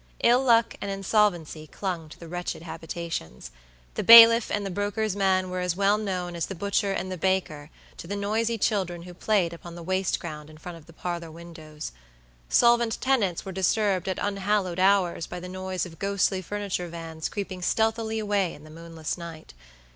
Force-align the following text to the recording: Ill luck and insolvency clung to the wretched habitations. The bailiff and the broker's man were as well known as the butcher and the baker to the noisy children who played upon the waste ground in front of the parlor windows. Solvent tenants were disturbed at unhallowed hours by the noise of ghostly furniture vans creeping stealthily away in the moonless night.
Ill 0.23 0.41
luck 0.43 0.73
and 0.81 0.89
insolvency 0.89 1.67
clung 1.67 2.09
to 2.09 2.17
the 2.19 2.27
wretched 2.27 2.63
habitations. 2.63 3.51
The 3.93 4.01
bailiff 4.01 4.49
and 4.49 4.65
the 4.65 4.71
broker's 4.71 5.15
man 5.15 5.51
were 5.51 5.59
as 5.59 5.75
well 5.75 5.99
known 5.99 6.35
as 6.35 6.47
the 6.47 6.55
butcher 6.55 6.91
and 6.91 7.11
the 7.11 7.19
baker 7.19 7.69
to 7.97 8.07
the 8.07 8.15
noisy 8.15 8.57
children 8.57 9.03
who 9.03 9.13
played 9.13 9.53
upon 9.53 9.75
the 9.75 9.83
waste 9.83 10.19
ground 10.19 10.49
in 10.49 10.57
front 10.57 10.79
of 10.79 10.87
the 10.87 10.91
parlor 10.93 11.29
windows. 11.29 11.91
Solvent 12.49 12.99
tenants 12.99 13.45
were 13.45 13.51
disturbed 13.51 14.09
at 14.09 14.17
unhallowed 14.19 14.79
hours 14.79 15.27
by 15.27 15.39
the 15.39 15.47
noise 15.47 15.85
of 15.85 15.99
ghostly 15.99 16.41
furniture 16.41 16.87
vans 16.87 17.29
creeping 17.29 17.61
stealthily 17.61 18.17
away 18.17 18.55
in 18.55 18.63
the 18.63 18.71
moonless 18.71 19.19
night. 19.19 19.53